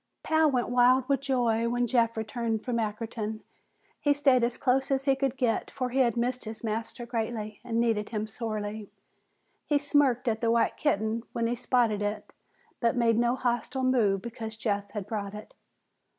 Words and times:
Pal 0.23 0.49
went 0.49 0.69
wild 0.69 1.07
with 1.07 1.21
joy 1.21 1.69
when 1.69 1.85
Jeff 1.85 2.17
returned 2.17 2.63
from 2.63 2.77
Ackerton. 2.79 3.41
He 3.99 4.15
stayed 4.15 4.43
as 4.43 4.57
close 4.57 4.89
as 4.89 5.05
he 5.05 5.15
could 5.15 5.37
get, 5.37 5.69
for 5.69 5.89
he 5.91 5.99
had 5.99 6.17
missed 6.17 6.45
his 6.45 6.63
master 6.63 7.05
greatly 7.05 7.59
and 7.63 7.79
needed 7.79 8.09
him 8.09 8.25
sorely. 8.25 8.89
He 9.67 9.77
smirked 9.77 10.27
at 10.27 10.41
the 10.41 10.49
white 10.49 10.75
kitten 10.75 11.21
when 11.33 11.45
he 11.45 11.55
spotted 11.55 12.01
it, 12.01 12.33
but 12.79 12.95
made 12.95 13.19
no 13.19 13.35
hostile 13.35 13.83
move 13.83 14.23
because 14.23 14.57
Jeff 14.57 14.89
had 14.89 15.05
brought 15.05 15.35
it. 15.35 15.53